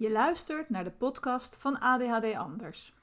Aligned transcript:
Je 0.00 0.10
luistert 0.10 0.70
naar 0.70 0.84
de 0.84 0.90
podcast 0.90 1.56
van 1.56 1.80
ADHD 1.80 2.34
Anders. 2.34 2.94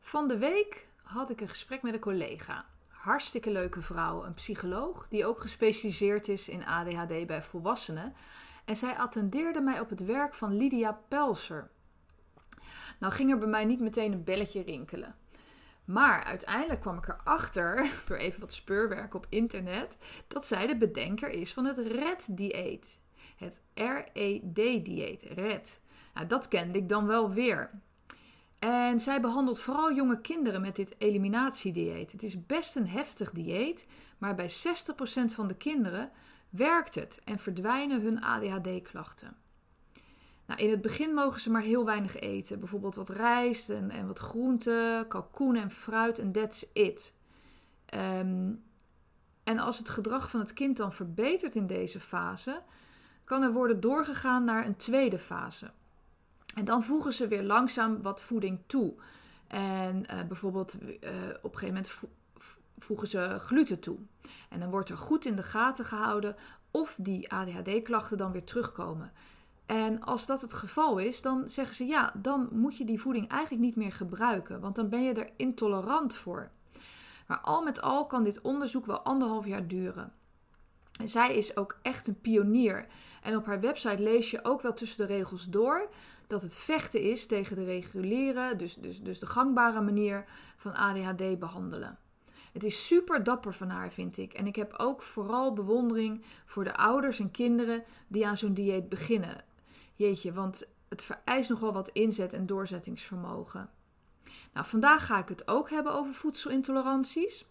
Van 0.00 0.28
de 0.28 0.38
week 0.38 0.88
had 1.02 1.30
ik 1.30 1.40
een 1.40 1.48
gesprek 1.48 1.82
met 1.82 1.94
een 1.94 2.00
collega. 2.00 2.64
Hartstikke 2.88 3.50
leuke 3.50 3.82
vrouw, 3.82 4.24
een 4.24 4.34
psycholoog 4.34 5.08
die 5.08 5.26
ook 5.26 5.38
gespecialiseerd 5.38 6.28
is 6.28 6.48
in 6.48 6.66
ADHD 6.66 7.26
bij 7.26 7.42
volwassenen. 7.42 8.14
En 8.64 8.76
zij 8.76 8.96
attendeerde 8.96 9.60
mij 9.60 9.80
op 9.80 9.90
het 9.90 10.04
werk 10.04 10.34
van 10.34 10.56
Lydia 10.56 10.92
Pelser. 11.08 11.70
Nou 12.98 13.12
ging 13.12 13.30
er 13.30 13.38
bij 13.38 13.48
mij 13.48 13.64
niet 13.64 13.80
meteen 13.80 14.12
een 14.12 14.24
belletje 14.24 14.62
rinkelen. 14.62 15.16
Maar 15.84 16.24
uiteindelijk 16.24 16.80
kwam 16.80 16.96
ik 16.96 17.08
erachter, 17.08 17.90
door 18.06 18.16
even 18.16 18.40
wat 18.40 18.52
speurwerk 18.52 19.14
op 19.14 19.26
internet, 19.28 19.98
dat 20.26 20.46
zij 20.46 20.66
de 20.66 20.76
bedenker 20.76 21.30
is 21.30 21.52
van 21.52 21.64
het 21.64 21.78
RED-dieet. 21.78 23.04
Het 23.36 23.60
RED-dieet, 23.74 25.22
RED. 25.22 25.80
Nou, 26.14 26.26
dat 26.26 26.48
kende 26.48 26.78
ik 26.78 26.88
dan 26.88 27.06
wel 27.06 27.30
weer. 27.30 27.70
En 28.58 29.00
zij 29.00 29.20
behandelt 29.20 29.58
vooral 29.58 29.94
jonge 29.94 30.20
kinderen 30.20 30.60
met 30.60 30.76
dit 30.76 30.94
eliminatiedieet. 30.98 32.12
Het 32.12 32.22
is 32.22 32.46
best 32.46 32.76
een 32.76 32.88
heftig 32.88 33.30
dieet, 33.30 33.86
maar 34.18 34.34
bij 34.34 34.50
60% 34.50 34.52
van 35.32 35.48
de 35.48 35.56
kinderen 35.56 36.10
werkt 36.50 36.94
het 36.94 37.20
en 37.24 37.38
verdwijnen 37.38 38.00
hun 38.00 38.20
ADHD-klachten. 38.20 39.36
Nou, 40.46 40.60
in 40.60 40.70
het 40.70 40.80
begin 40.80 41.14
mogen 41.14 41.40
ze 41.40 41.50
maar 41.50 41.62
heel 41.62 41.84
weinig 41.84 42.18
eten. 42.18 42.58
Bijvoorbeeld 42.58 42.94
wat 42.94 43.08
rijst 43.08 43.70
en, 43.70 43.90
en 43.90 44.06
wat 44.06 44.18
groenten, 44.18 45.08
kalkoen 45.08 45.56
en 45.56 45.70
fruit 45.70 46.18
en 46.18 46.32
that's 46.32 46.66
it. 46.72 47.14
Ehm, 47.86 48.52
en 49.44 49.58
als 49.58 49.78
het 49.78 49.88
gedrag 49.88 50.30
van 50.30 50.40
het 50.40 50.52
kind 50.52 50.76
dan 50.76 50.92
verbetert 50.92 51.54
in 51.54 51.66
deze 51.66 52.00
fase, 52.00 52.62
kan 53.26 53.42
er 53.42 53.52
worden 53.52 53.80
doorgegaan 53.80 54.44
naar 54.44 54.66
een 54.66 54.76
tweede 54.76 55.18
fase. 55.18 55.70
En 56.54 56.64
dan 56.64 56.82
voegen 56.82 57.12
ze 57.12 57.28
weer 57.28 57.42
langzaam 57.42 58.02
wat 58.02 58.20
voeding 58.20 58.60
toe. 58.66 58.94
En 59.46 60.04
uh, 60.10 60.22
bijvoorbeeld 60.28 60.76
uh, 60.82 60.88
op 61.42 61.52
een 61.52 61.58
gegeven 61.58 61.66
moment 61.66 61.90
voegen 62.78 63.08
ze 63.08 63.36
gluten 63.38 63.80
toe. 63.80 63.98
En 64.48 64.60
dan 64.60 64.70
wordt 64.70 64.88
er 64.88 64.98
goed 64.98 65.24
in 65.24 65.36
de 65.36 65.42
gaten 65.42 65.84
gehouden 65.84 66.36
of 66.70 66.96
die 66.98 67.32
ADHD-klachten 67.32 68.18
dan 68.18 68.32
weer 68.32 68.44
terugkomen. 68.44 69.12
En 69.66 70.00
als 70.00 70.26
dat 70.26 70.40
het 70.40 70.52
geval 70.54 70.98
is, 70.98 71.22
dan 71.22 71.48
zeggen 71.48 71.74
ze 71.74 71.86
ja, 71.86 72.12
dan 72.14 72.48
moet 72.52 72.76
je 72.76 72.84
die 72.84 73.00
voeding 73.00 73.28
eigenlijk 73.28 73.62
niet 73.62 73.76
meer 73.76 73.92
gebruiken, 73.92 74.60
want 74.60 74.76
dan 74.76 74.88
ben 74.88 75.02
je 75.02 75.12
er 75.12 75.30
intolerant 75.36 76.14
voor. 76.14 76.50
Maar 77.26 77.40
al 77.40 77.62
met 77.62 77.82
al 77.82 78.06
kan 78.06 78.24
dit 78.24 78.40
onderzoek 78.40 78.86
wel 78.86 79.00
anderhalf 79.00 79.46
jaar 79.46 79.66
duren. 79.66 80.12
En 80.98 81.08
zij 81.08 81.36
is 81.36 81.56
ook 81.56 81.78
echt 81.82 82.06
een 82.06 82.20
pionier. 82.20 82.86
En 83.22 83.36
op 83.36 83.46
haar 83.46 83.60
website 83.60 84.02
lees 84.02 84.30
je 84.30 84.44
ook 84.44 84.62
wel 84.62 84.74
tussen 84.74 85.06
de 85.06 85.14
regels 85.14 85.44
door 85.44 85.88
dat 86.26 86.42
het 86.42 86.56
vechten 86.56 87.02
is 87.02 87.26
tegen 87.26 87.56
de 87.56 87.64
reguliere, 87.64 88.56
dus, 88.56 88.74
dus, 88.74 89.02
dus 89.02 89.18
de 89.18 89.26
gangbare 89.26 89.80
manier 89.80 90.24
van 90.56 90.74
ADHD 90.74 91.38
behandelen. 91.38 91.98
Het 92.52 92.64
is 92.64 92.86
super 92.86 93.22
dapper 93.22 93.52
van 93.52 93.68
haar, 93.68 93.92
vind 93.92 94.16
ik. 94.16 94.32
En 94.32 94.46
ik 94.46 94.56
heb 94.56 94.72
ook 94.76 95.02
vooral 95.02 95.52
bewondering 95.52 96.24
voor 96.44 96.64
de 96.64 96.76
ouders 96.76 97.18
en 97.18 97.30
kinderen 97.30 97.84
die 98.08 98.26
aan 98.26 98.36
zo'n 98.36 98.54
dieet 98.54 98.88
beginnen. 98.88 99.44
Jeetje, 99.94 100.32
want 100.32 100.68
het 100.88 101.02
vereist 101.02 101.50
nogal 101.50 101.72
wat 101.72 101.88
inzet 101.88 102.32
en 102.32 102.46
doorzettingsvermogen. 102.46 103.70
Nou, 104.52 104.66
vandaag 104.66 105.06
ga 105.06 105.18
ik 105.18 105.28
het 105.28 105.48
ook 105.48 105.70
hebben 105.70 105.92
over 105.92 106.14
voedselintoleranties. 106.14 107.46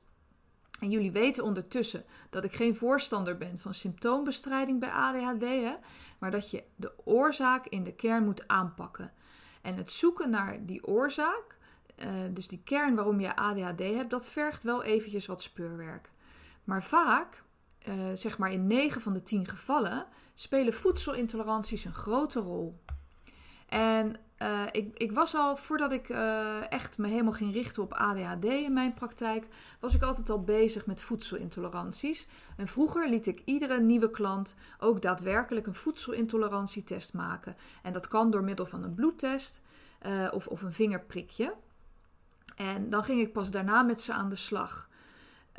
En 0.80 0.90
jullie 0.90 1.12
weten 1.12 1.44
ondertussen 1.44 2.06
dat 2.30 2.44
ik 2.44 2.54
geen 2.54 2.76
voorstander 2.76 3.38
ben 3.38 3.60
van 3.60 3.74
symptoombestrijding 3.74 4.80
bij 4.80 4.90
ADHD, 4.90 5.42
hè, 5.42 5.76
maar 6.20 6.32
dat 6.32 6.52
je 6.52 6.64
de 6.76 6.92
oorzaak 7.04 7.68
in 7.68 7.84
de 7.84 7.94
kern 7.94 8.26
moet 8.26 8.48
aanpakken. 8.48 9.12
En 9.62 9.76
het 9.76 9.92
zoeken 9.92 10.30
naar 10.30 10.66
die 10.66 10.88
oorzaak, 10.88 11.58
uh, 11.98 12.08
dus 12.32 12.48
die 12.48 12.62
kern 12.64 12.96
waarom 12.96 13.20
je 13.20 13.36
ADHD 13.36 13.80
hebt, 13.80 14.10
dat 14.10 14.28
vergt 14.28 14.64
wel 14.64 14.84
eventjes 14.84 15.26
wat 15.26 15.42
speurwerk. 15.42 16.10
Maar 16.64 16.84
vaak, 16.84 17.44
uh, 17.88 17.94
zeg 18.14 18.38
maar 18.38 18.52
in 18.52 18.68
9 18.68 19.02
van 19.02 19.14
de 19.14 19.24
10 19.24 19.48
gevallen, 19.48 20.06
spelen 20.34 20.74
voedselintoleranties 20.74 21.86
een 21.86 21.94
grote 21.94 22.40
rol. 22.40 22.80
En 23.68 24.16
uh, 24.46 24.64
ik, 24.72 24.98
ik, 24.98 25.12
was 25.12 25.36
al, 25.36 25.58
voordat 25.58 25.92
ik 25.92 26.10
uh, 26.10 26.72
echt 26.72 26.98
me 26.98 27.08
helemaal 27.08 27.34
ging 27.34 27.54
richten 27.54 27.84
op 27.84 27.94
ADHD 27.94 28.46
in 28.46 28.74
mijn 28.74 28.94
praktijk, 28.94 29.48
was 29.80 29.96
ik 29.96 30.02
altijd 30.02 30.30
al 30.30 30.44
bezig 30.44 30.86
met 30.86 31.02
voedselintoleranties. 31.02 32.28
En 32.58 32.68
vroeger 32.68 33.10
liet 33.10 33.28
ik 33.28 33.42
iedere 33.46 33.80
nieuwe 33.80 34.10
klant 34.10 34.56
ook 34.80 35.02
daadwerkelijk 35.02 35.68
een 35.68 35.76
voedselintolerantietest 35.76 37.14
maken. 37.14 37.56
En 37.84 37.94
dat 37.94 38.08
kan 38.08 38.32
door 38.32 38.44
middel 38.44 38.66
van 38.66 38.84
een 38.84 38.94
bloedtest 38.94 39.62
uh, 40.06 40.28
of, 40.32 40.48
of 40.48 40.62
een 40.62 40.74
vingerprikje. 40.74 41.54
En 42.56 42.90
dan 42.90 43.04
ging 43.04 43.22
ik 43.22 43.34
pas 43.34 43.52
daarna 43.52 43.82
met 43.82 44.02
ze 44.02 44.14
aan 44.14 44.30
de 44.30 44.36
slag. 44.36 44.90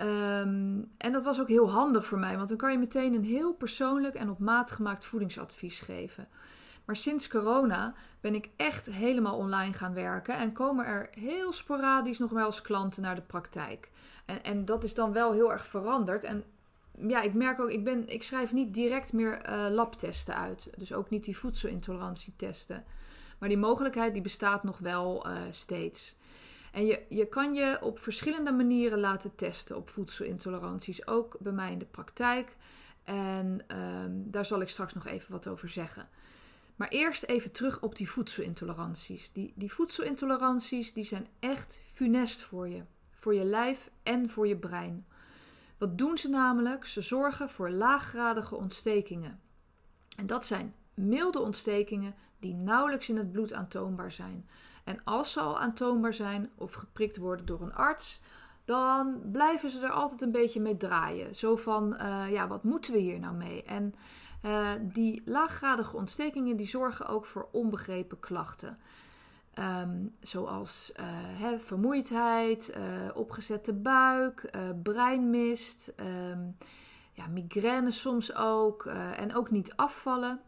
Um, 0.01 0.91
en 0.99 1.13
dat 1.13 1.25
was 1.25 1.41
ook 1.41 1.49
heel 1.49 1.71
handig 1.71 2.07
voor 2.07 2.19
mij, 2.19 2.37
want 2.37 2.49
dan 2.49 2.57
kan 2.57 2.73
je 2.73 2.79
meteen 2.79 3.15
een 3.15 3.25
heel 3.25 3.55
persoonlijk 3.55 4.15
en 4.15 4.31
op 4.31 4.39
maat 4.39 4.71
gemaakt 4.71 5.05
voedingsadvies 5.05 5.81
geven. 5.81 6.29
Maar 6.87 6.97
sinds 6.97 7.29
corona 7.29 7.95
ben 8.21 8.35
ik 8.35 8.51
echt 8.57 8.87
helemaal 8.87 9.37
online 9.37 9.73
gaan 9.73 9.95
werken 9.95 10.37
en 10.37 10.53
komen 10.53 10.87
er 10.87 11.09
heel 11.11 11.53
sporadisch 11.53 12.19
nog 12.19 12.31
wel 12.31 12.47
eens 12.47 12.63
klanten 12.63 13.03
naar 13.03 13.15
de 13.15 13.23
praktijk. 13.23 13.91
En, 14.25 14.43
en 14.43 14.65
dat 14.65 14.85
is 14.85 14.95
dan 14.95 15.13
wel 15.13 15.33
heel 15.33 15.53
erg 15.53 15.67
veranderd. 15.67 16.25
En 16.25 16.45
ja, 16.99 17.23
ik 17.23 17.35
merk 17.35 17.61
ook, 17.61 17.71
ik, 17.71 17.85
ben, 17.85 18.09
ik 18.09 18.23
schrijf 18.23 18.53
niet 18.53 18.75
direct 18.75 19.13
meer 19.13 19.49
uh, 19.49 19.67
labtesten 19.71 20.37
uit. 20.37 20.71
Dus 20.77 20.93
ook 20.93 21.11
niet 21.11 21.25
die 21.25 21.37
voedselintolerantietesten. 21.37 22.85
Maar 23.39 23.49
die 23.49 23.59
mogelijkheid 23.59 24.13
die 24.13 24.23
bestaat 24.23 24.65
nog 24.65 24.79
wel 24.79 25.27
uh, 25.27 25.37
steeds. 25.51 26.17
En 26.73 26.87
je, 26.87 27.03
je 27.09 27.27
kan 27.27 27.55
je 27.55 27.79
op 27.81 27.99
verschillende 27.99 28.53
manieren 28.53 29.01
laten 29.01 29.35
testen 29.35 29.77
op 29.77 29.91
voedselintoleranties. 29.91 31.07
Ook 31.07 31.37
bij 31.41 31.53
mij 31.53 31.73
in 31.73 31.79
de 31.79 31.87
praktijk. 31.87 32.57
En 33.05 33.65
um, 34.05 34.31
daar 34.31 34.45
zal 34.45 34.61
ik 34.61 34.69
straks 34.69 34.93
nog 34.93 35.07
even 35.07 35.33
wat 35.33 35.47
over 35.47 35.69
zeggen. 35.69 36.09
Maar 36.76 36.88
eerst 36.88 37.22
even 37.22 37.53
terug 37.53 37.81
op 37.81 37.97
die 37.97 38.10
voedselintoleranties. 38.10 39.32
Die, 39.32 39.53
die 39.56 39.72
voedselintoleranties 39.72 40.92
die 40.92 41.04
zijn 41.04 41.26
echt 41.41 41.81
funest 41.92 42.42
voor 42.42 42.69
je. 42.69 42.82
Voor 43.10 43.34
je 43.34 43.44
lijf 43.44 43.91
en 44.03 44.31
voor 44.31 44.47
je 44.47 44.56
brein. 44.56 45.06
Wat 45.78 45.98
doen 45.98 46.19
ze 46.19 46.28
namelijk? 46.28 46.87
Ze 46.87 47.00
zorgen 47.00 47.50
voor 47.50 47.70
laaggradige 47.70 48.56
ontstekingen. 48.56 49.41
En 50.16 50.26
dat 50.26 50.44
zijn 50.44 50.75
milde 50.94 51.41
ontstekingen 51.41 52.14
die 52.38 52.54
nauwelijks 52.54 53.08
in 53.08 53.16
het 53.16 53.32
bloed 53.32 53.53
aantoonbaar 53.53 54.12
zijn. 54.12 54.48
En 54.84 55.04
als 55.04 55.32
ze 55.32 55.41
al 55.41 55.60
aantoonbaar 55.60 56.12
zijn 56.12 56.50
of 56.54 56.72
geprikt 56.72 57.16
worden 57.16 57.47
door 57.47 57.62
een 57.62 57.75
arts, 57.75 58.20
dan 58.66 59.21
blijven 59.32 59.71
ze 59.71 59.81
er 59.81 59.91
altijd 59.91 60.22
een 60.22 60.31
beetje 60.31 60.60
mee 60.60 60.77
draaien. 60.77 61.34
Zo 61.34 61.56
van, 61.56 61.94
uh, 62.00 62.31
ja, 62.31 62.49
wat 62.49 62.65
moeten 62.65 62.93
we 62.93 62.99
hier 62.99 63.21
nou 63.21 63.34
mee? 63.34 63.62
En 63.62 63.94
uh, 64.43 64.71
die 64.82 65.22
laaggradige 65.25 65.97
ontstekingen 65.97 66.56
die 66.56 66.66
zorgen 66.66 67.06
ook 67.06 67.25
voor 67.25 67.49
onbegrepen 67.53 68.21
klachten. 68.21 68.78
Um, 69.82 70.15
zoals 70.21 70.93
hè, 71.37 71.59
vermoeidheid, 71.59 72.76
opgezette 73.15 73.72
buik, 73.72 74.50
breinmist, 74.82 75.93
um, 76.00 76.56
ja, 77.12 77.26
migraine 77.26 77.91
soms 77.91 78.34
ook 78.34 78.87
en 79.16 79.34
ook 79.34 79.50
niet 79.50 79.76
afvallen. 79.76 80.41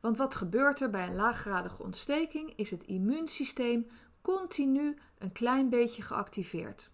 Want 0.00 0.18
wat 0.18 0.34
gebeurt 0.34 0.80
er 0.80 0.90
bij 0.90 1.06
een 1.06 1.14
laaggradige 1.14 1.82
ontsteking? 1.82 2.52
Is 2.56 2.70
het 2.70 2.84
immuunsysteem 2.84 3.86
continu 4.22 4.98
een 5.18 5.32
klein 5.32 5.68
beetje 5.68 6.02
geactiveerd. 6.02 6.90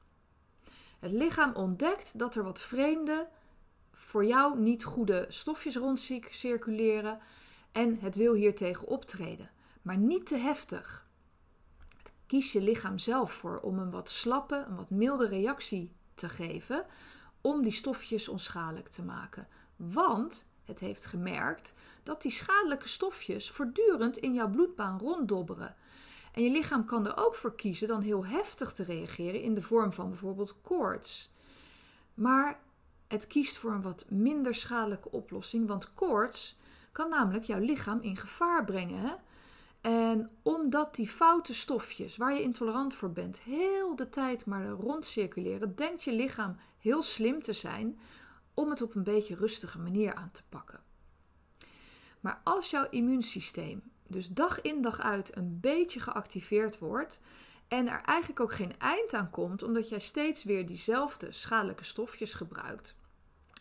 Het 1.02 1.12
lichaam 1.12 1.54
ontdekt 1.54 2.18
dat 2.18 2.34
er 2.34 2.42
wat 2.42 2.60
vreemde, 2.60 3.28
voor 3.92 4.24
jou 4.24 4.60
niet 4.60 4.84
goede 4.84 5.26
stofjes 5.28 5.76
rondcirculeren 5.76 7.18
en 7.72 7.98
het 7.98 8.14
wil 8.14 8.34
hier 8.34 8.54
tegen 8.54 8.88
optreden, 8.88 9.50
maar 9.82 9.96
niet 9.96 10.26
te 10.26 10.36
heftig. 10.36 11.06
Kies 12.26 12.52
je 12.52 12.60
lichaam 12.60 12.98
zelf 12.98 13.32
voor 13.32 13.60
om 13.60 13.78
een 13.78 13.90
wat 13.90 14.10
slappe, 14.10 14.64
een 14.68 14.76
wat 14.76 14.90
milde 14.90 15.28
reactie 15.28 15.92
te 16.14 16.28
geven 16.28 16.86
om 17.40 17.62
die 17.62 17.72
stofjes 17.72 18.28
onschadelijk 18.28 18.88
te 18.88 19.02
maken. 19.02 19.48
Want 19.76 20.46
het 20.64 20.80
heeft 20.80 21.06
gemerkt 21.06 21.74
dat 22.02 22.22
die 22.22 22.30
schadelijke 22.30 22.88
stofjes 22.88 23.50
voortdurend 23.50 24.16
in 24.16 24.34
jouw 24.34 24.50
bloedbaan 24.50 24.98
ronddobberen. 24.98 25.76
En 26.32 26.42
je 26.42 26.50
lichaam 26.50 26.84
kan 26.84 27.06
er 27.06 27.16
ook 27.16 27.34
voor 27.34 27.54
kiezen 27.54 27.88
dan 27.88 28.00
heel 28.00 28.26
heftig 28.26 28.72
te 28.72 28.84
reageren 28.84 29.42
in 29.42 29.54
de 29.54 29.62
vorm 29.62 29.92
van 29.92 30.08
bijvoorbeeld 30.08 30.60
koorts. 30.62 31.30
Maar 32.14 32.60
het 33.08 33.26
kiest 33.26 33.56
voor 33.56 33.72
een 33.72 33.82
wat 33.82 34.06
minder 34.08 34.54
schadelijke 34.54 35.10
oplossing, 35.10 35.68
want 35.68 35.94
koorts 35.94 36.58
kan 36.92 37.08
namelijk 37.08 37.44
jouw 37.44 37.58
lichaam 37.58 38.00
in 38.00 38.16
gevaar 38.16 38.64
brengen. 38.64 39.20
En 39.80 40.30
omdat 40.42 40.94
die 40.94 41.08
foute 41.08 41.54
stofjes 41.54 42.16
waar 42.16 42.34
je 42.34 42.42
intolerant 42.42 42.94
voor 42.94 43.12
bent 43.12 43.40
heel 43.40 43.96
de 43.96 44.08
tijd 44.08 44.46
maar 44.46 44.68
rondcirculeren, 44.68 45.76
denkt 45.76 46.02
je 46.02 46.12
lichaam 46.12 46.56
heel 46.78 47.02
slim 47.02 47.42
te 47.42 47.52
zijn 47.52 47.98
om 48.54 48.70
het 48.70 48.82
op 48.82 48.94
een 48.94 49.04
beetje 49.04 49.34
rustige 49.34 49.78
manier 49.78 50.14
aan 50.14 50.30
te 50.30 50.42
pakken. 50.48 50.80
Maar 52.20 52.40
als 52.44 52.70
jouw 52.70 52.86
immuunsysteem 52.90 53.91
dus 54.12 54.28
dag 54.28 54.60
in 54.60 54.82
dag 54.82 55.00
uit 55.00 55.36
een 55.36 55.60
beetje 55.60 56.00
geactiveerd 56.00 56.78
wordt 56.78 57.20
en 57.68 57.88
er 57.88 58.00
eigenlijk 58.04 58.40
ook 58.40 58.52
geen 58.52 58.78
eind 58.78 59.14
aan 59.14 59.30
komt, 59.30 59.62
omdat 59.62 59.88
jij 59.88 60.00
steeds 60.00 60.44
weer 60.44 60.66
diezelfde 60.66 61.32
schadelijke 61.32 61.84
stofjes 61.84 62.34
gebruikt, 62.34 62.94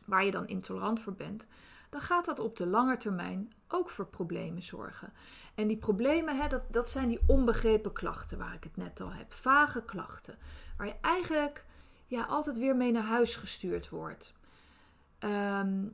waar 0.05 0.25
je 0.25 0.31
dan 0.31 0.47
intolerant 0.47 0.99
voor 0.99 1.13
bent, 1.13 1.47
dan 1.89 2.01
gaat 2.01 2.25
dat 2.25 2.39
op 2.39 2.57
de 2.57 2.67
lange 2.67 2.97
termijn 2.97 3.53
ook 3.67 3.89
voor 3.89 4.05
problemen 4.07 4.63
zorgen. 4.63 5.13
En 5.55 5.67
die 5.67 5.77
problemen, 5.77 6.37
hè, 6.37 6.47
dat, 6.47 6.61
dat 6.73 6.89
zijn 6.89 7.09
die 7.09 7.21
onbegrepen 7.27 7.93
klachten 7.93 8.37
waar 8.37 8.53
ik 8.53 8.63
het 8.63 8.77
net 8.77 9.01
al 9.01 9.11
heb. 9.13 9.33
Vage 9.33 9.83
klachten, 9.83 10.37
waar 10.77 10.87
je 10.87 10.95
eigenlijk 11.01 11.65
ja, 12.07 12.23
altijd 12.23 12.57
weer 12.57 12.75
mee 12.75 12.91
naar 12.91 13.03
huis 13.03 13.35
gestuurd 13.35 13.89
wordt. 13.89 14.33
Ehm, 15.19 15.87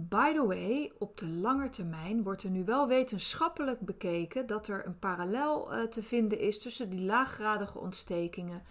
by 0.00 0.32
the 0.32 0.46
way, 0.46 0.92
op 0.98 1.16
de 1.16 1.28
lange 1.28 1.68
termijn 1.68 2.22
wordt 2.22 2.42
er 2.42 2.50
nu 2.50 2.64
wel 2.64 2.86
wetenschappelijk 2.86 3.80
bekeken 3.80 4.46
dat 4.46 4.68
er 4.68 4.86
een 4.86 4.98
parallel 4.98 5.74
uh, 5.74 5.82
te 5.82 6.02
vinden 6.02 6.38
is 6.38 6.58
tussen 6.58 6.90
die 6.90 7.00
laaggradige 7.00 7.78
ontstekingen 7.78 8.62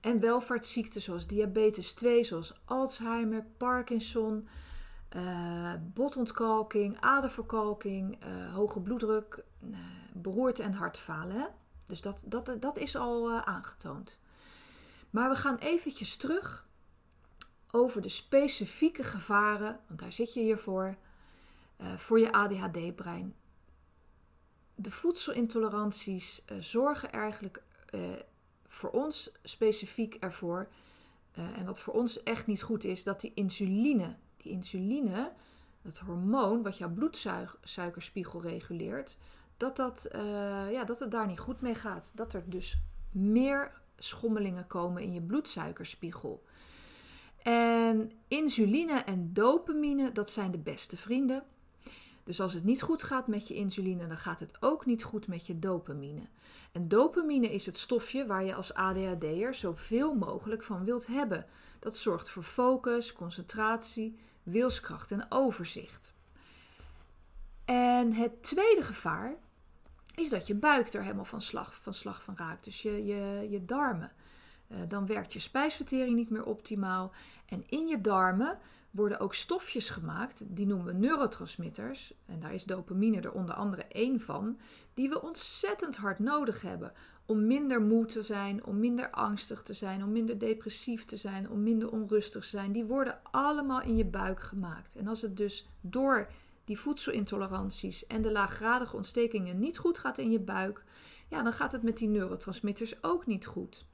en 0.00 0.20
welvaartsziekten 0.20 1.00
zoals 1.00 1.26
diabetes 1.26 1.92
2, 1.92 2.24
zoals 2.24 2.54
Alzheimer, 2.64 3.44
Parkinson, 3.56 4.48
uh, 5.16 5.72
botontkalking, 5.94 7.00
aderverkalking, 7.00 8.24
uh, 8.26 8.54
hoge 8.54 8.80
bloeddruk, 8.80 9.44
beroerte 10.12 10.62
en 10.62 10.72
hartfalen. 10.72 11.48
Dus 11.86 12.00
dat, 12.00 12.22
dat, 12.26 12.56
dat 12.60 12.78
is 12.78 12.96
al 12.96 13.30
aangetoond. 13.30 14.20
Maar 15.10 15.28
we 15.28 15.36
gaan 15.36 15.56
eventjes 15.56 16.16
terug 16.16 16.68
over 17.70 18.02
de 18.02 18.08
specifieke 18.08 19.02
gevaren, 19.02 19.80
want 19.86 20.00
daar 20.00 20.12
zit 20.12 20.34
je 20.34 20.40
hier 20.40 20.58
voor, 20.58 20.96
voor 21.96 22.18
je 22.18 22.32
ADHD-brein. 22.32 23.34
De 24.74 24.90
voedselintoleranties 24.90 26.44
zorgen 26.58 27.12
eigenlijk 27.12 27.62
voor 28.66 28.90
ons 28.90 29.32
specifiek 29.42 30.14
ervoor, 30.14 30.68
en 31.32 31.64
wat 31.64 31.78
voor 31.78 31.94
ons 31.94 32.22
echt 32.22 32.46
niet 32.46 32.62
goed 32.62 32.84
is, 32.84 33.04
dat 33.04 33.20
die 33.20 33.34
insuline 33.34 34.16
die 34.42 34.52
insuline, 34.52 35.32
het 35.82 35.98
hormoon 35.98 36.62
wat 36.62 36.78
jouw 36.78 36.90
bloedsuikerspiegel 36.90 38.42
reguleert, 38.42 39.18
dat, 39.56 39.76
dat, 39.76 40.08
ja, 40.70 40.84
dat 40.84 40.98
het 40.98 41.10
daar 41.10 41.26
niet 41.26 41.38
goed 41.38 41.60
mee 41.60 41.74
gaat. 41.74 42.12
Dat 42.14 42.32
er 42.32 42.42
dus 42.46 42.78
meer 43.10 43.80
schommelingen 43.96 44.66
komen 44.66 45.02
in 45.02 45.12
je 45.12 45.22
bloedsuikerspiegel. 45.22 46.44
Insuline 48.28 48.92
en 48.92 49.32
dopamine, 49.32 50.12
dat 50.12 50.30
zijn 50.30 50.50
de 50.50 50.58
beste 50.58 50.96
vrienden. 50.96 51.44
Dus 52.24 52.40
als 52.40 52.52
het 52.52 52.64
niet 52.64 52.82
goed 52.82 53.02
gaat 53.02 53.26
met 53.26 53.48
je 53.48 53.54
insuline, 53.54 54.06
dan 54.06 54.16
gaat 54.16 54.40
het 54.40 54.56
ook 54.60 54.86
niet 54.86 55.02
goed 55.02 55.28
met 55.28 55.46
je 55.46 55.58
dopamine. 55.58 56.28
En 56.72 56.88
dopamine 56.88 57.52
is 57.52 57.66
het 57.66 57.78
stofje 57.78 58.26
waar 58.26 58.44
je 58.44 58.54
als 58.54 58.74
ADHD'er 58.74 59.54
zoveel 59.54 60.14
mogelijk 60.14 60.62
van 60.62 60.84
wilt 60.84 61.06
hebben. 61.06 61.46
Dat 61.78 61.96
zorgt 61.96 62.28
voor 62.28 62.42
focus, 62.42 63.12
concentratie, 63.12 64.18
wilskracht 64.42 65.10
en 65.10 65.26
overzicht. 65.28 66.12
En 67.64 68.12
het 68.12 68.42
tweede 68.42 68.82
gevaar 68.82 69.36
is 70.14 70.28
dat 70.28 70.46
je 70.46 70.54
buik 70.54 70.92
er 70.92 71.02
helemaal 71.02 71.24
van 71.24 71.42
slag 71.42 71.74
van, 71.74 71.94
slag 71.94 72.22
van 72.22 72.36
raakt. 72.36 72.64
Dus 72.64 72.82
je, 72.82 73.04
je, 73.04 73.46
je 73.50 73.64
darmen. 73.64 74.12
Uh, 74.72 74.78
dan 74.88 75.06
werkt 75.06 75.32
je 75.32 75.38
spijsvertering 75.38 76.16
niet 76.16 76.30
meer 76.30 76.44
optimaal. 76.44 77.12
En 77.46 77.64
in 77.66 77.86
je 77.86 78.00
darmen 78.00 78.58
worden 78.90 79.20
ook 79.20 79.34
stofjes 79.34 79.90
gemaakt, 79.90 80.42
die 80.48 80.66
noemen 80.66 80.86
we 80.86 80.92
neurotransmitters. 80.92 82.14
En 82.26 82.40
daar 82.40 82.54
is 82.54 82.64
dopamine 82.64 83.20
er 83.20 83.32
onder 83.32 83.54
andere 83.54 83.84
één 83.84 84.20
van, 84.20 84.58
die 84.94 85.08
we 85.08 85.22
ontzettend 85.22 85.96
hard 85.96 86.18
nodig 86.18 86.62
hebben 86.62 86.92
om 87.26 87.46
minder 87.46 87.82
moe 87.82 88.06
te 88.06 88.22
zijn, 88.22 88.64
om 88.64 88.78
minder 88.78 89.10
angstig 89.10 89.62
te 89.62 89.74
zijn, 89.74 90.04
om 90.04 90.12
minder 90.12 90.38
depressief 90.38 91.04
te 91.04 91.16
zijn, 91.16 91.50
om 91.50 91.62
minder 91.62 91.90
onrustig 91.90 92.42
te 92.42 92.48
zijn. 92.48 92.72
Die 92.72 92.84
worden 92.84 93.18
allemaal 93.30 93.82
in 93.82 93.96
je 93.96 94.06
buik 94.06 94.40
gemaakt. 94.40 94.94
En 94.94 95.06
als 95.06 95.22
het 95.22 95.36
dus 95.36 95.68
door 95.80 96.28
die 96.64 96.78
voedselintoleranties 96.78 98.06
en 98.06 98.22
de 98.22 98.32
laaggradige 98.32 98.96
ontstekingen 98.96 99.58
niet 99.58 99.78
goed 99.78 99.98
gaat 99.98 100.18
in 100.18 100.30
je 100.30 100.40
buik, 100.40 100.84
ja, 101.28 101.42
dan 101.42 101.52
gaat 101.52 101.72
het 101.72 101.82
met 101.82 101.96
die 101.96 102.08
neurotransmitters 102.08 103.02
ook 103.02 103.26
niet 103.26 103.46
goed. 103.46 103.84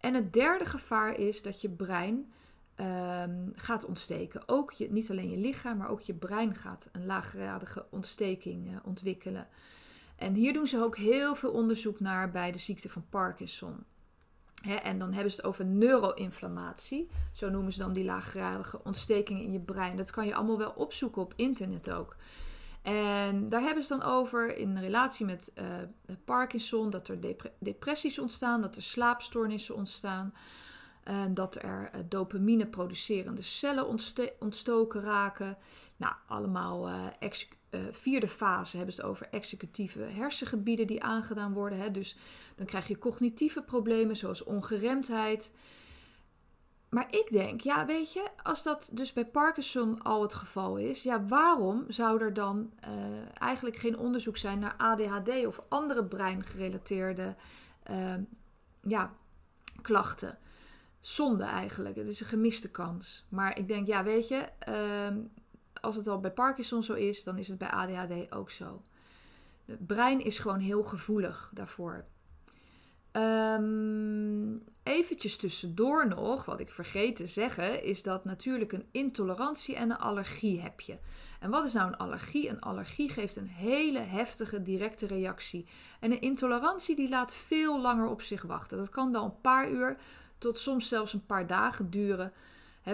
En 0.00 0.14
het 0.14 0.32
derde 0.32 0.64
gevaar 0.64 1.18
is 1.18 1.42
dat 1.42 1.60
je 1.60 1.70
brein 1.70 2.32
um, 2.80 3.52
gaat 3.54 3.84
ontsteken. 3.84 4.42
Ook 4.46 4.72
je, 4.72 4.90
niet 4.90 5.10
alleen 5.10 5.30
je 5.30 5.36
lichaam, 5.36 5.76
maar 5.76 5.88
ook 5.88 6.00
je 6.00 6.14
brein 6.14 6.54
gaat 6.54 6.88
een 6.92 7.06
laaggradige 7.06 7.86
ontsteking 7.90 8.70
uh, 8.70 8.76
ontwikkelen. 8.84 9.48
En 10.16 10.34
hier 10.34 10.52
doen 10.52 10.66
ze 10.66 10.82
ook 10.82 10.96
heel 10.96 11.34
veel 11.34 11.50
onderzoek 11.50 12.00
naar 12.00 12.30
bij 12.30 12.52
de 12.52 12.58
ziekte 12.58 12.88
van 12.88 13.04
Parkinson. 13.08 13.84
en 14.82 14.98
dan 14.98 15.12
hebben 15.12 15.30
ze 15.30 15.36
het 15.36 15.46
over 15.46 15.64
neuroinflammatie. 15.64 17.08
Zo 17.32 17.50
noemen 17.50 17.72
ze 17.72 17.78
dan 17.78 17.92
die 17.92 18.04
laaggradige 18.04 18.80
ontstekingen 18.84 19.42
in 19.42 19.52
je 19.52 19.60
brein. 19.60 19.96
Dat 19.96 20.10
kan 20.10 20.26
je 20.26 20.34
allemaal 20.34 20.58
wel 20.58 20.70
opzoeken 20.70 21.22
op 21.22 21.32
internet 21.36 21.90
ook. 21.90 22.16
En 22.86 23.48
daar 23.48 23.60
hebben 23.60 23.82
ze 23.84 23.98
dan 23.98 24.02
over 24.02 24.56
in 24.56 24.78
relatie 24.78 25.26
met 25.26 25.52
uh, 25.54 25.64
Parkinson 26.24 26.90
dat 26.90 27.08
er 27.08 27.18
depressies 27.58 28.18
ontstaan, 28.18 28.60
dat 28.60 28.76
er 28.76 28.82
slaapstoornissen 28.82 29.74
ontstaan. 29.74 30.34
En 31.02 31.34
dat 31.34 31.62
er 31.62 31.90
uh, 31.94 32.00
dopamine 32.08 32.66
producerende 32.66 33.42
cellen 33.42 33.86
ontstoken 34.38 35.00
raken. 35.00 35.56
Nou, 35.96 36.14
allemaal 36.26 36.88
uh, 36.88 37.04
vierde 37.90 38.28
fase 38.28 38.76
hebben 38.76 38.94
ze 38.94 39.00
het 39.00 39.10
over 39.10 39.28
executieve 39.30 40.00
hersengebieden 40.00 40.86
die 40.86 41.02
aangedaan 41.02 41.52
worden. 41.52 41.78
Hè? 41.78 41.90
Dus 41.90 42.16
dan 42.56 42.66
krijg 42.66 42.88
je 42.88 42.98
cognitieve 42.98 43.62
problemen 43.62 44.16
zoals 44.16 44.44
ongeremdheid. 44.44 45.52
Maar 46.88 47.06
ik 47.10 47.28
denk, 47.30 47.60
ja, 47.60 47.86
weet 47.86 48.12
je, 48.12 48.28
als 48.42 48.62
dat 48.62 48.90
dus 48.92 49.12
bij 49.12 49.26
Parkinson 49.26 50.02
al 50.02 50.22
het 50.22 50.34
geval 50.34 50.76
is, 50.76 51.02
ja, 51.02 51.26
waarom 51.26 51.84
zou 51.88 52.20
er 52.20 52.34
dan 52.34 52.72
uh, 52.88 52.90
eigenlijk 53.34 53.76
geen 53.76 53.98
onderzoek 53.98 54.36
zijn 54.36 54.58
naar 54.58 54.74
ADHD 54.76 55.46
of 55.46 55.60
andere 55.68 56.04
breingerelateerde 56.04 57.36
uh, 57.90 58.14
ja, 58.82 59.12
klachten? 59.82 60.38
Zonde 61.00 61.44
eigenlijk. 61.44 61.96
Het 61.96 62.08
is 62.08 62.20
een 62.20 62.26
gemiste 62.26 62.70
kans. 62.70 63.26
Maar 63.28 63.58
ik 63.58 63.68
denk, 63.68 63.86
ja, 63.86 64.04
weet 64.04 64.28
je, 64.28 64.48
uh, 64.68 65.16
als 65.80 65.96
het 65.96 66.06
al 66.06 66.20
bij 66.20 66.32
Parkinson 66.32 66.82
zo 66.82 66.92
is, 66.92 67.24
dan 67.24 67.38
is 67.38 67.48
het 67.48 67.58
bij 67.58 67.70
ADHD 67.70 68.32
ook 68.32 68.50
zo. 68.50 68.82
Het 69.64 69.86
brein 69.86 70.20
is 70.20 70.38
gewoon 70.38 70.58
heel 70.58 70.82
gevoelig 70.82 71.50
daarvoor. 71.54 72.04
Um, 73.16 74.62
eventjes 74.82 75.36
tussendoor 75.36 76.08
nog, 76.08 76.44
wat 76.44 76.60
ik 76.60 76.70
vergeet 76.70 77.16
te 77.16 77.26
zeggen, 77.26 77.84
is 77.84 78.02
dat 78.02 78.24
natuurlijk 78.24 78.72
een 78.72 78.86
intolerantie 78.90 79.76
en 79.76 79.90
een 79.90 79.98
allergie 79.98 80.60
heb 80.60 80.80
je. 80.80 80.98
En 81.40 81.50
wat 81.50 81.64
is 81.64 81.72
nou 81.72 81.88
een 81.88 81.96
allergie? 81.96 82.48
Een 82.48 82.60
allergie 82.60 83.08
geeft 83.08 83.36
een 83.36 83.48
hele 83.48 83.98
heftige 83.98 84.62
directe 84.62 85.06
reactie. 85.06 85.66
En 86.00 86.12
een 86.12 86.20
intolerantie 86.20 86.96
die 86.96 87.08
laat 87.08 87.34
veel 87.34 87.80
langer 87.80 88.08
op 88.08 88.22
zich 88.22 88.42
wachten. 88.42 88.78
Dat 88.78 88.88
kan 88.88 89.12
wel 89.12 89.24
een 89.24 89.40
paar 89.40 89.70
uur 89.70 89.96
tot 90.38 90.58
soms 90.58 90.88
zelfs 90.88 91.12
een 91.12 91.26
paar 91.26 91.46
dagen 91.46 91.90
duren 91.90 92.32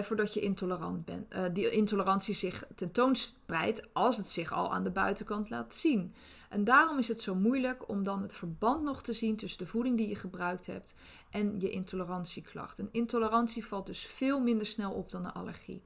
voordat 0.01 0.33
je 0.33 0.39
intolerant 0.39 1.05
bent. 1.05 1.33
Uh, 1.33 1.43
die 1.53 1.71
intolerantie 1.71 2.33
zich 2.33 2.63
tentoonspreidt 2.75 3.87
als 3.93 4.17
het 4.17 4.29
zich 4.29 4.51
al 4.51 4.73
aan 4.73 4.83
de 4.83 4.91
buitenkant 4.91 5.49
laat 5.49 5.73
zien. 5.73 6.13
En 6.49 6.63
daarom 6.63 6.97
is 6.97 7.07
het 7.07 7.21
zo 7.21 7.35
moeilijk 7.35 7.89
om 7.89 8.03
dan 8.03 8.21
het 8.21 8.33
verband 8.33 8.83
nog 8.83 9.03
te 9.03 9.13
zien 9.13 9.35
tussen 9.35 9.59
de 9.59 9.69
voeding 9.69 9.97
die 9.97 10.07
je 10.07 10.15
gebruikt 10.15 10.65
hebt 10.65 10.93
en 11.29 11.59
je 11.59 11.69
intolerantieklacht. 11.69 12.79
Een 12.79 12.89
intolerantie 12.91 13.65
valt 13.65 13.85
dus 13.85 14.05
veel 14.05 14.41
minder 14.41 14.67
snel 14.67 14.91
op 14.91 15.09
dan 15.09 15.25
een 15.25 15.31
allergie. 15.31 15.83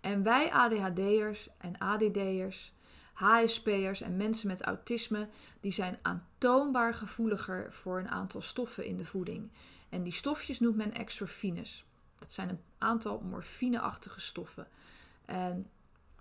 En 0.00 0.22
wij 0.22 0.52
ADHD'ers 0.52 1.48
en 1.58 1.78
ADD'ers, 1.78 2.74
HSP'ers 3.12 4.00
en 4.00 4.16
mensen 4.16 4.48
met 4.48 4.62
autisme, 4.62 5.28
die 5.60 5.72
zijn 5.72 5.98
aantoonbaar 6.02 6.94
gevoeliger 6.94 7.72
voor 7.72 7.98
een 7.98 8.08
aantal 8.08 8.40
stoffen 8.40 8.84
in 8.84 8.96
de 8.96 9.04
voeding. 9.04 9.50
En 9.88 10.02
die 10.02 10.12
stofjes 10.12 10.60
noemt 10.60 10.76
men 10.76 10.92
extrafines. 10.92 11.85
Dat 12.18 12.32
zijn 12.32 12.48
een 12.48 12.60
aantal 12.78 13.20
morfineachtige 13.20 14.20
stoffen. 14.20 14.68
En 15.24 15.70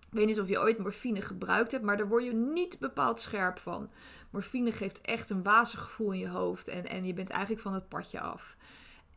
ik 0.09 0.21
weet 0.21 0.25
niet 0.25 0.39
of 0.39 0.47
je 0.47 0.59
ooit 0.59 0.77
morfine 0.77 1.21
gebruikt 1.21 1.71
hebt, 1.71 1.83
maar 1.83 1.97
daar 1.97 2.07
word 2.07 2.25
je 2.25 2.33
niet 2.33 2.79
bepaald 2.79 3.19
scherp 3.19 3.59
van. 3.59 3.89
Morfine 4.29 4.71
geeft 4.71 5.01
echt 5.01 5.29
een 5.29 5.43
wazig 5.43 5.81
gevoel 5.81 6.11
in 6.11 6.19
je 6.19 6.27
hoofd 6.27 6.67
en, 6.67 6.85
en 6.85 7.03
je 7.03 7.13
bent 7.13 7.29
eigenlijk 7.29 7.61
van 7.61 7.73
het 7.73 7.87
padje 7.89 8.19
af. 8.19 8.57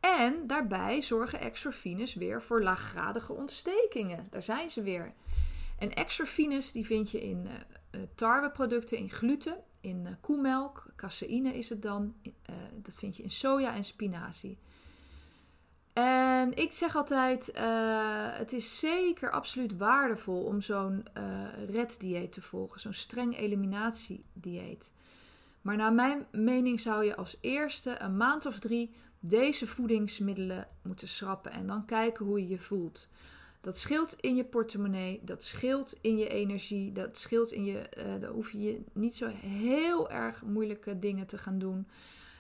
En 0.01 0.47
daarbij 0.47 1.03
zorgen 1.03 1.41
exorfines 1.41 2.15
weer 2.15 2.43
voor 2.43 2.63
laaggradige 2.63 3.33
ontstekingen. 3.33 4.25
Daar 4.31 4.43
zijn 4.43 4.71
ze 4.71 4.83
weer. 4.83 5.13
En 5.79 5.95
exorfines 5.95 6.73
die 6.73 6.87
vind 6.87 7.11
je 7.11 7.21
in 7.23 7.47
uh, 7.47 8.03
tarweproducten, 8.15 8.99
in 8.99 9.11
gluten, 9.11 9.57
in 9.81 10.05
uh, 10.07 10.13
koemelk, 10.21 10.87
caseïne 10.97 11.57
is 11.57 11.69
het 11.69 11.83
dan. 11.83 12.15
Dat 12.73 12.95
vind 12.95 13.17
je 13.17 13.23
in 13.23 13.31
soja 13.31 13.75
en 13.75 13.85
spinazie. 13.85 14.59
En 15.99 16.55
ik 16.55 16.73
zeg 16.73 16.97
altijd, 16.97 17.53
uh, 17.57 17.63
het 18.31 18.53
is 18.53 18.79
zeker 18.79 19.31
absoluut 19.31 19.77
waardevol 19.77 20.43
om 20.43 20.61
zo'n 20.61 21.07
uh, 21.19 21.25
red-dieet 21.71 22.33
te 22.33 22.43
volgen, 22.43 22.81
zo'n 22.81 22.93
streng 22.93 23.37
eliminatiedieet. 23.37 24.93
Maar 25.63 25.77
naar 25.77 25.93
mijn 25.93 26.27
mening 26.33 26.81
zou 26.81 27.05
je 27.05 27.17
als 27.17 27.37
eerste 27.41 28.01
een 28.01 28.17
maand 28.17 28.47
of 28.47 28.59
drie 28.59 28.91
deze 29.21 29.67
voedingsmiddelen 29.67 30.67
moeten 30.83 31.09
schrappen 31.09 31.53
en 31.53 31.67
dan 31.67 31.85
kijken 31.85 32.27
hoe 32.27 32.41
je 32.41 32.49
je 32.49 32.59
voelt. 32.59 33.09
Dat 33.61 33.79
scheelt 33.79 34.17
in 34.21 34.37
je 34.37 34.45
portemonnee, 34.45 35.21
dat 35.23 35.43
scheelt 35.43 35.99
in 36.01 36.17
je 36.17 36.29
energie, 36.29 36.93
dat 36.93 37.17
scheelt 37.17 37.53
in 37.53 37.65
je. 37.65 37.91
Uh, 37.99 38.21
dan 38.21 38.33
hoef 38.33 38.51
je 38.51 38.81
niet 38.93 39.17
zo 39.17 39.27
heel 39.27 40.11
erg 40.11 40.43
moeilijke 40.43 40.99
dingen 40.99 41.27
te 41.27 41.39
gaan 41.39 41.59
doen. 41.59 41.87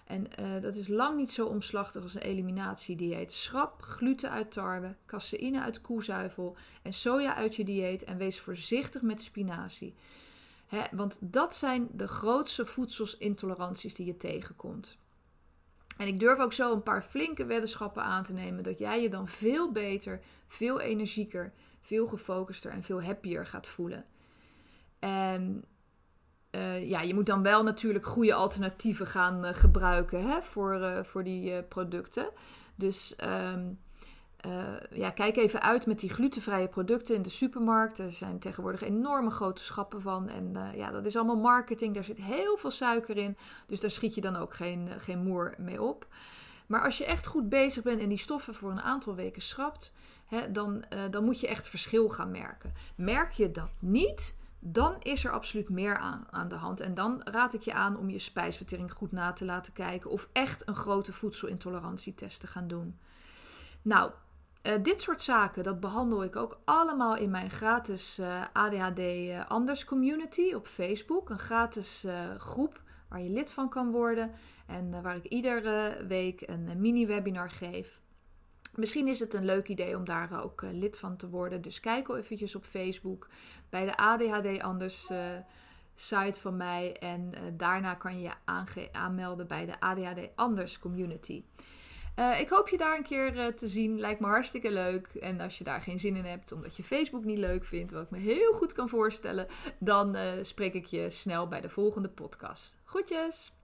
En 0.08 0.26
uh, 0.40 0.62
dat 0.62 0.76
is 0.76 0.88
lang 0.88 1.16
niet 1.16 1.30
zo 1.30 1.46
omslachtig 1.46 2.02
als 2.02 2.14
een 2.14 2.20
eliminatiedieet. 2.20 3.32
Schrap 3.32 3.82
gluten 3.82 4.30
uit 4.30 4.52
tarwe, 4.52 4.94
caseïne 5.06 5.60
uit 5.60 5.80
koezuivel 5.80 6.56
en 6.82 6.92
soja 6.92 7.34
uit 7.34 7.56
je 7.56 7.64
dieet 7.64 8.04
en 8.04 8.16
wees 8.16 8.40
voorzichtig 8.40 9.02
met 9.02 9.22
spinazie. 9.22 9.94
He, 10.66 10.82
want 10.92 11.18
dat 11.20 11.54
zijn 11.54 11.88
de 11.92 12.08
grootste 12.08 12.66
voedselsintoleranties 12.66 13.94
die 13.94 14.06
je 14.06 14.16
tegenkomt. 14.16 14.98
En 15.96 16.06
ik 16.06 16.18
durf 16.18 16.38
ook 16.38 16.52
zo 16.52 16.72
een 16.72 16.82
paar 16.82 17.02
flinke 17.02 17.46
weddenschappen 17.46 18.02
aan 18.02 18.24
te 18.24 18.32
nemen 18.32 18.62
dat 18.64 18.78
jij 18.78 19.02
je 19.02 19.08
dan 19.08 19.28
veel 19.28 19.72
beter, 19.72 20.20
veel 20.46 20.80
energieker, 20.80 21.52
veel 21.80 22.06
gefocuster 22.06 22.70
en 22.70 22.82
veel 22.82 23.02
happier 23.02 23.46
gaat 23.46 23.66
voelen. 23.66 24.04
En 24.98 25.64
uh, 26.50 26.88
ja, 26.88 27.00
je 27.00 27.14
moet 27.14 27.26
dan 27.26 27.43
wel 27.43 27.62
natuurlijk 27.62 28.07
goede 28.07 28.35
alternatieven 28.35 29.07
gaan 29.07 29.45
uh, 29.45 29.52
gebruiken 29.52 30.28
hè, 30.28 30.43
voor, 30.43 30.75
uh, 30.75 31.02
voor 31.02 31.25
die 31.25 31.62
producten. 31.62 32.31
Dus 32.75 33.17
um, 33.52 33.78
ja, 34.90 35.11
kijk 35.11 35.37
even 35.37 35.62
uit 35.62 35.87
met 35.87 35.99
die 35.99 36.11
glutenvrije 36.11 36.69
producten 36.69 37.14
in 37.14 37.23
de 37.23 37.28
supermarkt. 37.28 37.99
Er 37.99 38.12
zijn 38.12 38.38
tegenwoordig 38.38 38.83
enorme 38.83 39.31
grote 39.31 39.62
schappen 39.62 40.00
van. 40.00 40.28
En 40.28 40.57
ja, 40.75 40.90
dat 40.90 41.07
is 41.07 41.17
allemaal 41.17 41.37
marketing. 41.37 41.95
Daar 41.95 42.05
zit 42.05 42.19
heel 42.19 42.57
veel 42.57 42.71
suiker 42.71 43.17
in. 43.17 43.37
Dus 43.67 43.81
daar 43.81 43.90
schiet 43.90 44.14
je 44.14 44.21
dan 44.21 44.37
ook 44.37 44.55
geen, 44.55 44.88
geen 44.99 45.23
moer 45.23 45.55
mee 45.59 45.83
op. 45.83 46.07
Maar 46.67 46.85
als 46.85 46.99
je 46.99 47.05
echt 47.05 47.26
goed 47.26 47.49
bezig 47.49 47.83
bent 47.83 48.00
en 48.00 48.09
die 48.09 48.19
stoffen 48.19 48.55
voor 48.55 48.71
een 48.71 48.81
aantal 48.81 49.14
weken 49.14 49.43
schrapt, 49.43 49.93
hè, 50.26 50.50
dan, 50.50 50.85
dan 51.11 51.25
moet 51.25 51.40
je 51.40 51.49
echt 51.49 51.69
verschil 51.69 52.09
gaan 52.09 52.31
merken. 52.31 52.73
Merk 52.95 53.33
je 53.33 53.50
dat 53.50 53.73
niet, 53.78 54.35
dan 54.58 54.96
is 55.02 55.24
er 55.24 55.30
absoluut 55.30 55.68
meer 55.68 55.98
aan, 55.98 56.26
aan 56.30 56.48
de 56.48 56.54
hand. 56.54 56.80
En 56.80 56.94
dan 56.94 57.20
raad 57.24 57.54
ik 57.54 57.62
je 57.62 57.72
aan 57.72 57.98
om 57.98 58.10
je 58.10 58.18
spijsvertering 58.18 58.92
goed 58.92 59.12
na 59.12 59.32
te 59.32 59.44
laten 59.44 59.72
kijken 59.72 60.10
of 60.10 60.28
echt 60.32 60.68
een 60.68 60.74
grote 60.74 61.12
voedselintolerantietest 61.12 62.40
te 62.40 62.46
gaan 62.46 62.68
doen. 62.68 62.98
Nou, 63.82 64.10
uh, 64.62 64.72
dit 64.82 65.00
soort 65.00 65.22
zaken, 65.22 65.62
dat 65.62 65.80
behandel 65.80 66.24
ik 66.24 66.36
ook 66.36 66.60
allemaal 66.64 67.16
in 67.16 67.30
mijn 67.30 67.50
gratis 67.50 68.18
eh, 68.18 68.42
ADHD 68.52 68.98
eh, 68.98 69.46
Anders 69.46 69.84
community 69.84 70.54
op 70.54 70.66
Facebook. 70.66 71.30
Een 71.30 71.38
gratis 71.38 72.06
groep 72.38 72.82
waar 73.08 73.20
je 73.20 73.30
lid 73.30 73.50
van 73.50 73.68
kan 73.68 73.90
worden 73.90 74.30
en 74.66 75.02
waar 75.02 75.16
ik 75.16 75.24
iedere 75.24 76.04
week 76.06 76.42
een 76.46 76.80
mini-webinar 76.80 77.50
geef. 77.50 78.00
Misschien 78.75 79.08
is 79.08 79.20
het 79.20 79.34
een 79.34 79.44
leuk 79.44 79.68
idee 79.68 79.96
om 79.96 80.04
daar 80.04 80.42
ook 80.42 80.62
uh, 80.62 80.70
lid 80.72 80.98
van 80.98 81.16
te 81.16 81.28
worden. 81.28 81.62
Dus 81.62 81.80
kijk 81.80 82.08
eventjes 82.08 82.54
op 82.54 82.64
Facebook 82.64 83.28
bij 83.70 83.84
de 83.84 83.96
ADHD 83.96 84.62
Anders 84.62 85.10
uh, 85.10 85.18
site 85.94 86.40
van 86.40 86.56
mij. 86.56 86.96
En 86.96 87.32
daarna 87.56 87.94
kan 87.94 88.20
je 88.20 88.22
je 88.22 88.90
aanmelden 88.92 89.46
bij 89.46 89.66
de 89.66 89.80
ADHD 89.80 90.28
Anders 90.34 90.78
community. 90.78 91.44
ik 92.38 92.48
hoop 92.48 92.68
je 92.68 92.76
daar 92.76 92.96
een 92.96 93.02
keer 93.02 93.54
te 93.54 93.68
zien. 93.68 94.00
Lijkt 94.00 94.20
me 94.20 94.26
hartstikke 94.26 94.72
leuk. 94.72 95.06
En 95.06 95.40
als 95.40 95.58
je 95.58 95.64
daar 95.64 95.80
geen 95.80 95.98
zin 95.98 96.16
in 96.16 96.25
hebt, 96.25 96.52
omdat 96.52 96.76
je 96.76 96.82
Facebook 96.82 97.25
niet 97.25 97.38
leuk 97.38 97.64
vindt, 97.64 97.92
wat 97.92 98.02
ik 98.02 98.10
me 98.10 98.18
heel 98.18 98.52
goed 98.52 98.72
kan 98.72 98.88
voorstellen, 98.88 99.46
dan 99.78 100.16
spreek 100.42 100.75
ik 100.75 100.87
je 100.87 101.10
snel 101.10 101.48
bij 101.48 101.60
de 101.60 101.68
volgende 101.68 102.08
podcast. 102.08 102.78
Groetjes! 102.84 103.57